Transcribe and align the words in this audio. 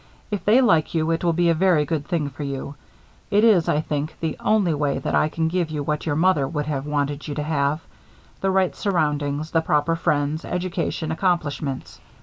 If 0.31 0.43
they 0.45 0.61
like 0.61 0.95
you, 0.95 1.11
it 1.11 1.23
will 1.23 1.31
be 1.31 1.49
a 1.49 1.53
very 1.53 1.85
good 1.85 2.07
thing 2.07 2.31
for 2.31 2.41
you. 2.41 2.73
It 3.29 3.43
is, 3.43 3.69
I 3.69 3.81
think, 3.81 4.15
the 4.19 4.35
only 4.39 4.73
way 4.73 4.97
that 4.97 5.13
I 5.13 5.29
can 5.29 5.47
give 5.47 5.69
you 5.69 5.83
what 5.83 6.07
your 6.07 6.15
mother 6.15 6.47
would 6.47 6.65
have 6.65 6.87
wanted 6.87 7.27
you 7.27 7.35
to 7.35 7.43
have; 7.43 7.81
the 8.39 8.49
right 8.49 8.75
surroundings, 8.75 9.51
the 9.51 9.61
proper 9.61 9.95
friends, 9.95 10.43
education, 10.43 11.11
accomplishments. 11.11 12.01